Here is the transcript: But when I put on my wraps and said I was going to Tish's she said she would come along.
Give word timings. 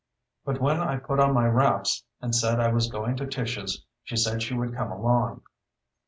But 0.45 0.59
when 0.59 0.79
I 0.79 0.97
put 0.97 1.19
on 1.19 1.31
my 1.35 1.45
wraps 1.45 2.03
and 2.21 2.33
said 2.33 2.59
I 2.59 2.71
was 2.73 2.89
going 2.89 3.15
to 3.17 3.27
Tish's 3.27 3.85
she 4.03 4.15
said 4.15 4.41
she 4.41 4.55
would 4.55 4.73
come 4.73 4.91
along. 4.91 5.43